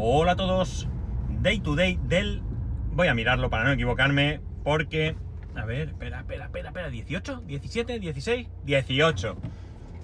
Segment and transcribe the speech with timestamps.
[0.00, 0.86] Hola a todos.
[1.42, 2.40] Day to day del...
[2.92, 5.16] Voy a mirarlo para no equivocarme porque...
[5.56, 6.88] A ver, espera, espera, espera, espera.
[6.88, 7.42] ¿18?
[7.44, 8.00] ¿17?
[8.00, 8.48] ¿16?
[8.64, 9.36] 18.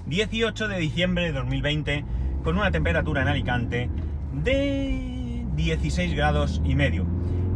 [0.06, 2.04] 18 de diciembre de 2020
[2.42, 3.88] con una temperatura en Alicante
[4.32, 7.06] de 16 grados y medio.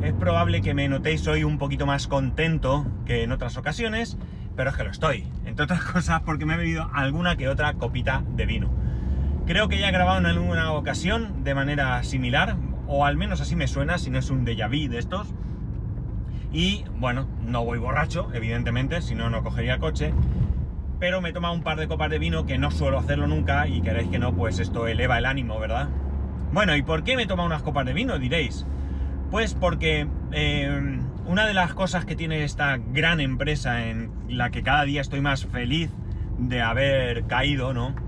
[0.05, 4.17] Es probable que me notéis hoy un poquito más contento que en otras ocasiones,
[4.55, 5.27] pero es que lo estoy.
[5.45, 8.88] Entre otras cosas porque me he bebido alguna que otra copita de vino.
[9.49, 12.57] Creo que ya he grabado en alguna ocasión de manera similar,
[12.87, 15.33] o al menos así me suena, si no es un déjà vu de estos.
[16.53, 20.13] Y bueno, no voy borracho, evidentemente, si no, no cogería el coche.
[21.01, 23.67] Pero me he tomado un par de copas de vino que no suelo hacerlo nunca
[23.67, 25.89] y queréis que no, pues esto eleva el ánimo, ¿verdad?
[26.53, 28.19] Bueno, ¿y por qué me he tomado unas copas de vino?
[28.19, 28.67] Diréis.
[29.31, 34.63] Pues porque eh, una de las cosas que tiene esta gran empresa en la que
[34.63, 35.91] cada día estoy más feliz
[36.37, 38.08] de haber caído, ¿no?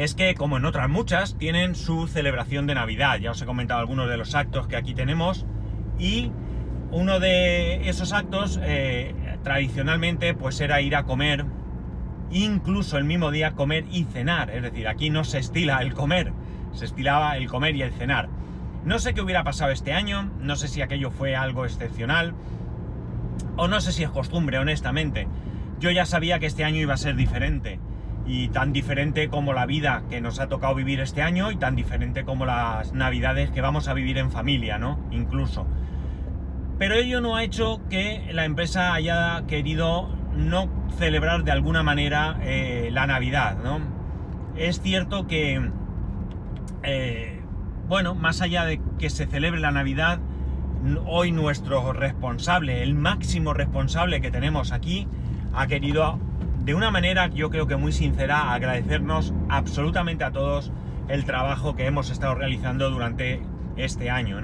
[0.00, 3.18] Es que, como en otras muchas, tienen su celebración de Navidad.
[3.18, 5.44] Ya os he comentado algunos de los actos que aquí tenemos.
[5.98, 6.32] Y
[6.90, 11.44] uno de esos actos, eh, tradicionalmente, pues era ir a comer,
[12.30, 14.48] incluso el mismo día comer y cenar.
[14.48, 16.32] Es decir, aquí no se estila el comer,
[16.72, 18.30] se estilaba el comer y el cenar.
[18.86, 22.32] No sé qué hubiera pasado este año, no sé si aquello fue algo excepcional,
[23.58, 25.28] o no sé si es costumbre, honestamente.
[25.78, 27.80] Yo ya sabía que este año iba a ser diferente
[28.26, 31.74] y tan diferente como la vida que nos ha tocado vivir este año y tan
[31.76, 34.98] diferente como las navidades que vamos a vivir en familia, ¿no?
[35.10, 35.66] Incluso.
[36.78, 42.38] Pero ello no ha hecho que la empresa haya querido no celebrar de alguna manera
[42.42, 43.80] eh, la Navidad, ¿no?
[44.56, 45.70] Es cierto que,
[46.82, 47.42] eh,
[47.88, 50.20] bueno, más allá de que se celebre la Navidad,
[51.06, 55.06] hoy nuestro responsable, el máximo responsable que tenemos aquí,
[55.52, 56.18] ha querido
[56.64, 60.72] de una manera yo creo que muy sincera agradecernos absolutamente a todos
[61.08, 63.42] el trabajo que hemos estado realizando durante
[63.76, 64.40] este año.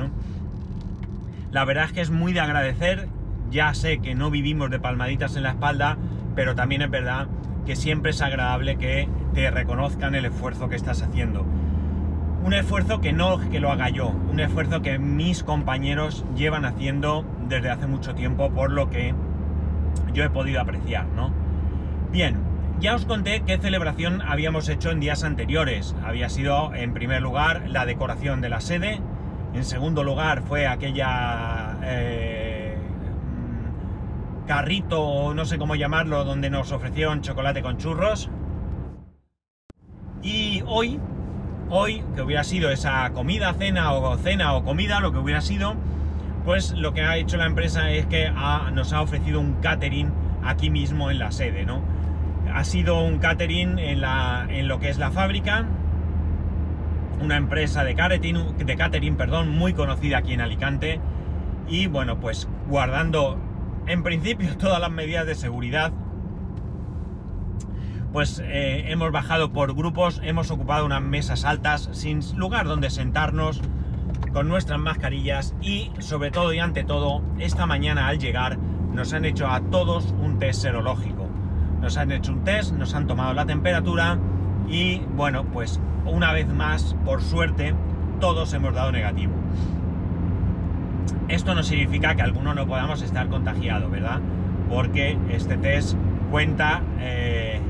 [1.53, 3.09] La verdad es que es muy de agradecer,
[3.51, 5.99] ya sé que no vivimos de palmaditas en la espalda,
[6.35, 7.29] pero también es verdad
[7.67, 11.45] que siempre es agradable que te reconozcan el esfuerzo que estás haciendo.
[12.43, 17.25] Un esfuerzo que no que lo haga yo, un esfuerzo que mis compañeros llevan haciendo
[17.49, 19.15] desde hace mucho tiempo por lo que
[20.13, 21.46] yo he podido apreciar, ¿no?
[22.17, 22.35] Bien,
[22.81, 25.95] ya os conté qué celebración habíamos hecho en días anteriores.
[26.03, 29.03] Había sido, en primer lugar, la decoración de la sede.
[29.53, 32.75] En segundo lugar, fue aquella eh,
[34.47, 38.31] carrito, o no sé cómo llamarlo, donde nos ofrecieron chocolate con churros.
[40.23, 40.99] Y hoy,
[41.69, 45.75] hoy, que hubiera sido esa comida, cena o cena o comida, lo que hubiera sido,
[46.47, 48.33] pues lo que ha hecho la empresa es que
[48.73, 50.11] nos ha ofrecido un catering
[50.43, 51.95] aquí mismo en la sede, ¿no?
[52.57, 54.01] Ha sido un catering en,
[54.67, 55.67] lo que es la fábrica,
[57.21, 60.99] una empresa de catering, de catering perdón, muy conocida aquí en Alicante.
[61.69, 63.39] Y bueno, pues guardando
[63.87, 65.93] en principio todas las medidas de seguridad,
[68.15, 73.61] pues eh, hemos bajado por grupos, hemos ocupado unas mesas altas sin lugar donde sentarnos
[74.33, 79.27] con nuestras mascarillas y sobre todo y ante todo, esta mañana al llegar nos han
[79.27, 81.16] hecho a todos un test serológico
[81.87, 84.19] nos han hecho un test, nos han tomado la temperatura
[84.69, 87.77] y bueno, pues una vez más, por suerte,
[88.19, 89.33] todos hemos dado negativo.
[91.29, 94.19] Esto no significa que alguno no podamos estar contagiado, ¿verdad?
[94.69, 95.97] Porque este test
[96.33, 97.61] cuenta eh,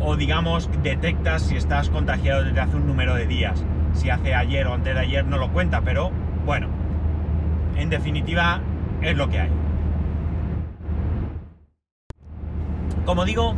[0.00, 3.64] o digamos detecta si estás contagiado desde hace un número de días.
[3.92, 6.10] Si hace ayer o antes de ayer no lo cuenta, pero
[6.44, 6.66] bueno,
[7.76, 8.60] en definitiva
[9.02, 9.65] es lo que hay.
[13.06, 13.54] Como digo,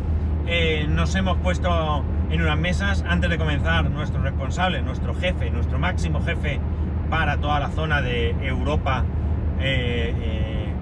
[0.46, 5.78] eh, nos hemos puesto en unas mesas antes de comenzar nuestro responsable, nuestro jefe, nuestro
[5.78, 6.60] máximo jefe
[7.08, 9.06] para toda la zona de Europa,
[9.58, 10.72] eh, eh,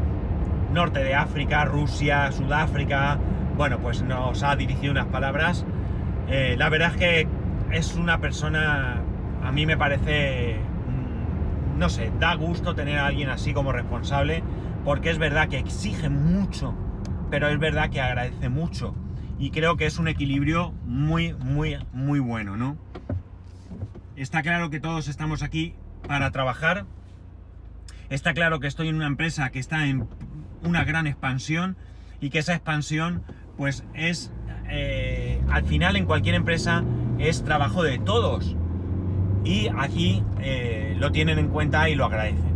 [0.72, 3.19] norte de África, Rusia, Sudáfrica.
[3.56, 5.65] Bueno, pues nos ha dirigido unas palabras.
[6.28, 7.28] la verdad es que
[7.71, 9.00] es una persona,
[9.44, 14.42] a mí me parece, mm, no sé, da gusto tener a alguien así como responsable,
[14.84, 16.74] porque es verdad que exige mucho
[17.31, 18.95] pero es verdad que agradece mucho.
[19.39, 22.77] Y creo que es un equilibrio muy, muy, muy bueno, ¿no?
[24.17, 25.75] Está claro que todos estamos aquí
[26.09, 26.87] para trabajar.
[28.09, 30.09] Está claro que estoy en una empresa que está en
[30.63, 31.77] una gran expansión
[32.21, 33.23] y que esa expansión,
[33.59, 34.33] pues es,
[34.69, 36.83] eh, al final en cualquier empresa,
[37.19, 38.57] es trabajo de todos.
[39.45, 42.56] Y aquí eh, lo tienen en cuenta y lo agradecen.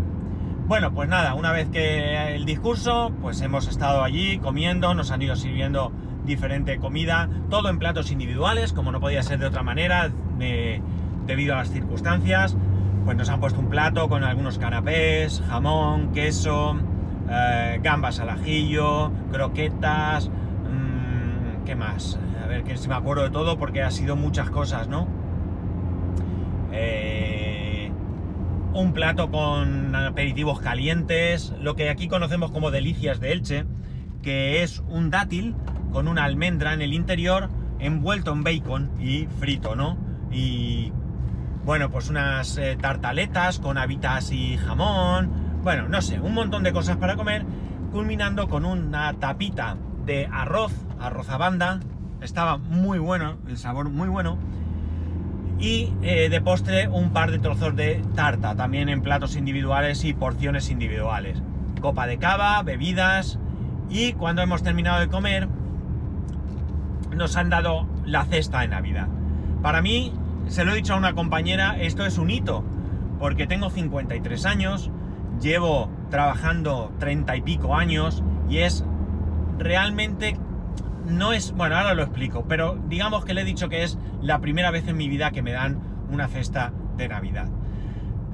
[0.70, 5.20] Bueno, pues nada, una vez que el discurso, pues hemos estado allí comiendo, nos han
[5.20, 5.90] ido sirviendo
[6.24, 10.12] diferente comida, todo en platos individuales, como no podía ser de otra manera,
[11.26, 12.56] debido a las circunstancias.
[13.04, 16.76] pues nos han puesto un plato con algunos canapés, jamón, queso,
[17.28, 22.16] eh, gambas al ajillo, croquetas, mm, ¿qué más?
[22.44, 25.08] A ver, que si me acuerdo de todo porque ha sido muchas cosas, ¿no?
[26.70, 27.19] Eh,
[28.72, 33.64] un plato con aperitivos calientes, lo que aquí conocemos como delicias de Elche,
[34.22, 35.54] que es un dátil
[35.92, 37.50] con una almendra en el interior
[37.80, 39.98] envuelto en bacon y frito, ¿no?
[40.30, 40.92] Y
[41.64, 46.72] bueno, pues unas eh, tartaletas con habitas y jamón, bueno, no sé, un montón de
[46.72, 47.44] cosas para comer,
[47.90, 49.76] culminando con una tapita
[50.06, 51.80] de arroz, arroz a banda,
[52.20, 54.38] estaba muy bueno, el sabor muy bueno,
[55.60, 60.14] y eh, de postre un par de trozos de tarta, también en platos individuales y
[60.14, 61.42] porciones individuales.
[61.80, 63.38] Copa de cava, bebidas,
[63.90, 65.48] y cuando hemos terminado de comer,
[67.14, 69.08] nos han dado la cesta de Navidad.
[69.62, 70.14] Para mí,
[70.48, 72.64] se lo he dicho a una compañera, esto es un hito,
[73.18, 74.90] porque tengo 53 años,
[75.40, 78.84] llevo trabajando 30 y pico años y es
[79.58, 80.38] realmente
[81.06, 84.40] no es, bueno, ahora lo explico, pero digamos que le he dicho que es la
[84.40, 85.80] primera vez en mi vida que me dan
[86.10, 87.48] una cesta de Navidad.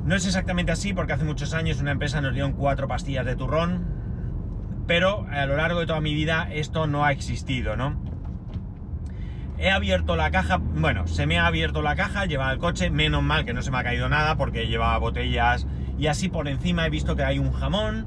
[0.05, 3.37] No es exactamente así porque hace muchos años una empresa nos dio cuatro pastillas de
[3.37, 3.85] turrón,
[4.87, 8.01] pero a lo largo de toda mi vida esto no ha existido, ¿no?
[9.59, 13.23] He abierto la caja, bueno, se me ha abierto la caja, lleva el coche, menos
[13.23, 15.67] mal que no se me ha caído nada porque llevaba botellas
[15.99, 18.07] y así por encima he visto que hay un jamón,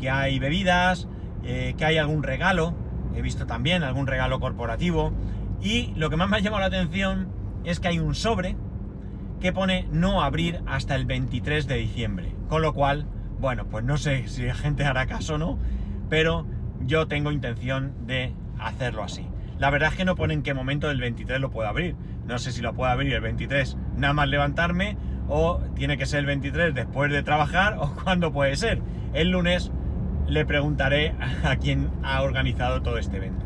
[0.00, 1.06] que hay bebidas,
[1.44, 2.74] eh, que hay algún regalo,
[3.16, 5.12] he visto también algún regalo corporativo
[5.60, 7.28] y lo que más me ha llamado la atención
[7.64, 8.56] es que hay un sobre
[9.40, 13.06] que pone no abrir hasta el 23 de diciembre, con lo cual,
[13.40, 15.58] bueno, pues no sé si la gente hará caso o no,
[16.08, 16.46] pero
[16.80, 19.26] yo tengo intención de hacerlo así.
[19.58, 21.96] La verdad es que no pone en qué momento del 23 lo puedo abrir.
[22.26, 24.98] No sé si lo puedo abrir el 23 nada más levantarme
[25.28, 28.82] o tiene que ser el 23 después de trabajar o cuándo puede ser.
[29.14, 29.72] El lunes
[30.28, 31.14] le preguntaré
[31.44, 33.44] a quien ha organizado todo este evento.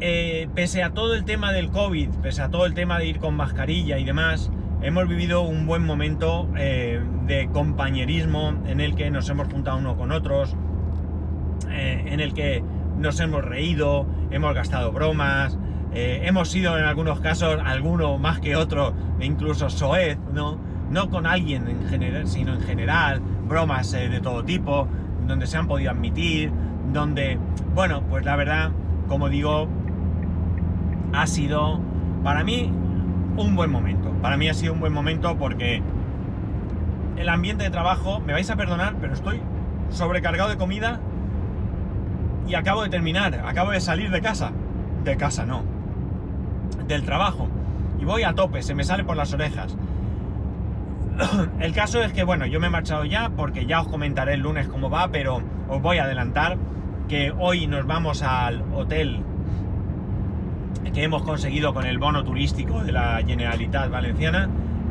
[0.00, 3.18] Eh, pese a todo el tema del COVID, pese a todo el tema de ir
[3.18, 4.50] con mascarilla y demás,
[4.80, 9.96] hemos vivido un buen momento eh, de compañerismo en el que nos hemos juntado uno
[9.96, 10.54] con otros,
[11.68, 12.62] eh, en el que
[12.96, 15.58] nos hemos reído, hemos gastado bromas,
[15.90, 20.60] hemos sido en algunos casos, alguno más que otro, incluso soez, ¿no?
[20.90, 24.86] No con alguien en general, sino en general, bromas de todo tipo,
[25.28, 26.50] donde se han podido admitir,
[26.92, 27.38] donde,
[27.74, 28.70] bueno, pues la verdad,
[29.06, 29.68] como digo,
[31.12, 31.80] ha sido
[32.24, 32.72] para mí
[33.36, 34.10] un buen momento.
[34.22, 35.82] Para mí ha sido un buen momento porque
[37.16, 39.40] el ambiente de trabajo, me vais a perdonar, pero estoy
[39.90, 41.00] sobrecargado de comida
[42.46, 44.52] y acabo de terminar, acabo de salir de casa.
[45.04, 45.62] De casa no,
[46.86, 47.48] del trabajo.
[48.00, 49.76] Y voy a tope, se me sale por las orejas.
[51.60, 54.40] El caso es que, bueno, yo me he marchado ya porque ya os comentaré el
[54.40, 56.56] lunes cómo va, pero os voy a adelantar
[57.08, 59.22] que hoy nos vamos al hotel
[60.92, 64.48] que hemos conseguido con el bono turístico de la Generalitat Valenciana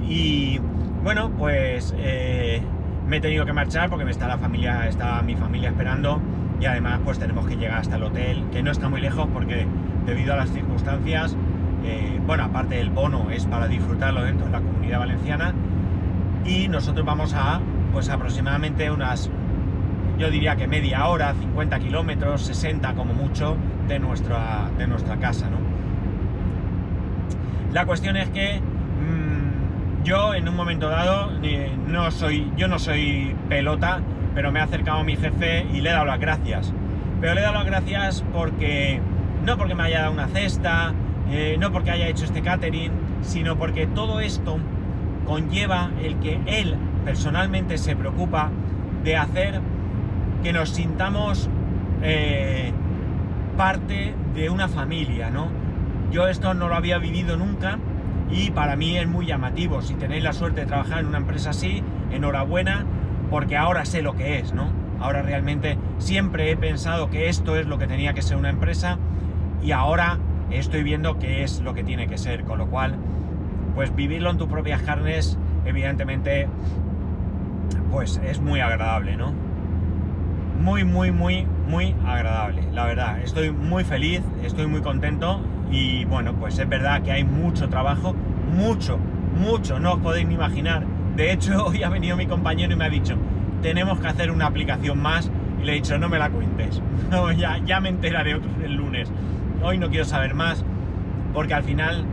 [0.07, 0.59] y
[1.03, 2.61] bueno, pues eh,
[3.07, 6.19] me he tenido que marchar porque me está la familia, está mi familia esperando
[6.59, 9.65] y además pues tenemos que llegar hasta el hotel, que no está muy lejos porque
[10.05, 11.35] debido a las circunstancias,
[11.85, 15.53] eh, bueno, aparte del bono es para disfrutarlo dentro de la comunidad valenciana
[16.47, 17.59] y nosotros vamos a
[17.91, 19.29] pues aproximadamente unas,
[20.17, 25.49] yo diría que media hora, 50 kilómetros, 60 como mucho de nuestra, de nuestra casa,
[25.49, 25.57] ¿no?
[27.73, 31.31] La cuestión es que mmm, yo en un momento dado
[31.87, 33.99] no soy, yo no soy pelota,
[34.33, 36.73] pero me ha acercado a mi jefe y le he dado las gracias.
[37.19, 39.01] Pero le he dado las gracias porque,
[39.43, 40.93] no porque me haya dado una cesta,
[41.29, 44.59] eh, no porque haya hecho este catering, sino porque todo esto
[45.27, 48.49] conlleva el que él personalmente se preocupa
[49.03, 49.61] de hacer
[50.41, 51.49] que nos sintamos
[52.01, 52.71] eh,
[53.57, 55.49] parte de una familia, ¿no?
[56.11, 57.77] Yo esto no lo había vivido nunca
[58.31, 59.81] y para mí es muy llamativo.
[59.81, 62.85] Si tenéis la suerte de trabajar en una empresa así, enhorabuena,
[63.29, 64.69] porque ahora sé lo que es, ¿no?
[64.99, 68.97] Ahora realmente siempre he pensado que esto es lo que tenía que ser una empresa
[69.61, 70.17] y ahora
[70.49, 72.95] estoy viendo que es lo que tiene que ser, con lo cual,
[73.77, 76.49] pues vivirlo en tus propias carnes, evidentemente,
[77.91, 79.31] pues es muy agradable, ¿no?
[80.59, 83.21] Muy, muy, muy, muy agradable, la verdad.
[83.21, 85.39] Estoy muy feliz, estoy muy contento
[85.71, 88.15] y bueno, pues es verdad que hay mucho trabajo,
[88.53, 88.97] mucho,
[89.39, 92.85] mucho, no os podéis ni imaginar de hecho, hoy ha venido mi compañero y me
[92.85, 93.17] ha dicho,
[93.61, 95.29] tenemos que hacer una aplicación más.
[95.59, 96.81] Y le he dicho, no me la cuentes.
[97.09, 99.09] No, ya, ya me enteraré el lunes.
[99.63, 100.63] Hoy no quiero saber más,
[101.33, 102.05] porque al final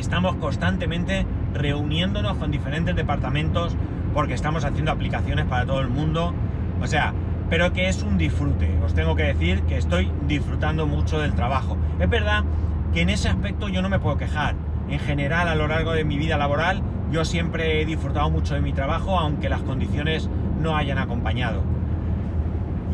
[0.00, 3.76] estamos constantemente reuniéndonos con diferentes departamentos
[4.14, 6.34] porque estamos haciendo aplicaciones para todo el mundo.
[6.80, 7.12] O sea,
[7.50, 8.78] pero que es un disfrute.
[8.84, 11.76] Os tengo que decir que estoy disfrutando mucho del trabajo.
[11.98, 12.44] Es verdad
[12.92, 14.54] que en ese aspecto yo no me puedo quejar.
[14.88, 18.60] En general, a lo largo de mi vida laboral, yo siempre he disfrutado mucho de
[18.60, 20.28] mi trabajo, aunque las condiciones
[20.60, 21.62] no hayan acompañado.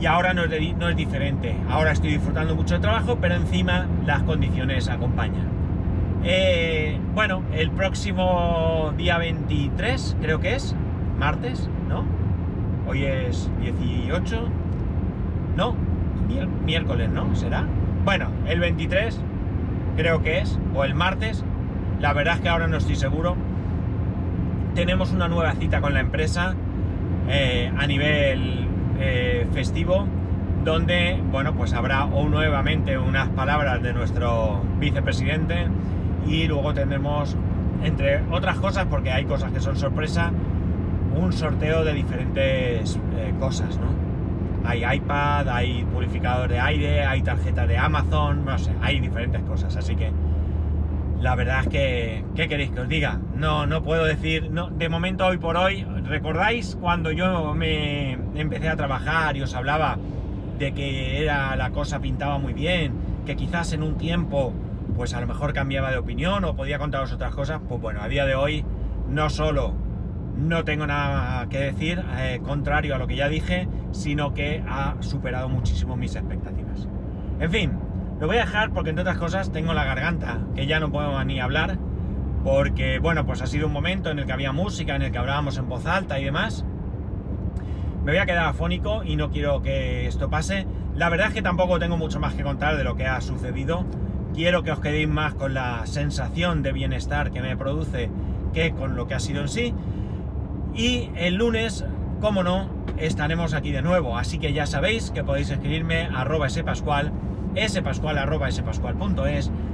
[0.00, 1.56] Y ahora no es, es diferente.
[1.68, 5.63] Ahora estoy disfrutando mucho del trabajo, pero encima las condiciones acompañan.
[6.26, 10.74] Eh, bueno, el próximo día 23, creo que es,
[11.18, 12.06] martes, ¿no?
[12.88, 14.48] Hoy es 18.
[15.54, 15.76] No,
[16.64, 17.34] miércoles, ¿no?
[17.36, 17.66] ¿Será?
[18.06, 19.20] Bueno, el 23
[19.98, 21.44] creo que es, o el martes.
[22.00, 23.36] La verdad es que ahora no estoy seguro.
[24.74, 26.54] Tenemos una nueva cita con la empresa
[27.28, 28.66] eh, a nivel
[28.98, 30.06] eh, festivo,
[30.64, 35.68] donde, bueno, pues habrá o nuevamente unas palabras de nuestro vicepresidente
[36.26, 37.36] y luego tendremos,
[37.82, 40.32] entre otras cosas, porque hay cosas que son sorpresa,
[41.14, 44.04] un sorteo de diferentes eh, cosas, ¿no?
[44.66, 49.76] Hay iPad, hay purificador de aire, hay tarjeta de Amazon, no sé, hay diferentes cosas.
[49.76, 50.10] Así que
[51.20, 53.20] la verdad es que, ¿qué queréis que os diga?
[53.36, 58.68] No, no puedo decir, no, de momento hoy por hoy, ¿recordáis cuando yo me empecé
[58.68, 59.98] a trabajar y os hablaba
[60.58, 62.92] de que era la cosa pintaba muy bien,
[63.26, 64.52] que quizás en un tiempo
[64.94, 67.60] pues a lo mejor cambiaba de opinión o podía contaros otras cosas?
[67.68, 68.64] Pues bueno, a día de hoy
[69.08, 69.74] no solo
[70.36, 74.96] no tengo nada que decir, eh, contrario a lo que ya dije, sino que ha
[75.00, 76.88] superado muchísimo mis expectativas.
[77.40, 77.72] En fin,
[78.20, 81.22] lo voy a dejar porque entre otras cosas tengo la garganta, que ya no puedo
[81.24, 81.78] ni hablar,
[82.42, 85.18] porque bueno, pues ha sido un momento en el que había música, en el que
[85.18, 86.64] hablábamos en voz alta y demás.
[88.04, 90.66] Me voy a quedar afónico y no quiero que esto pase.
[90.94, 93.86] La verdad es que tampoco tengo mucho más que contar de lo que ha sucedido.
[94.34, 98.10] Quiero que os quedéis más con la sensación de bienestar que me produce
[98.52, 99.74] que con lo que ha sido en sí.
[100.74, 101.84] Y el lunes,
[102.20, 104.18] como no, estaremos aquí de nuevo.
[104.18, 107.12] Así que ya sabéis que podéis escribirme a arroba spascual,
[107.68, 108.18] spascual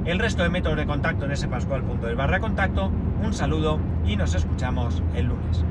[0.04, 2.92] el resto de métodos de contacto en spascual.es barra contacto.
[3.22, 5.64] Un saludo y nos escuchamos el lunes.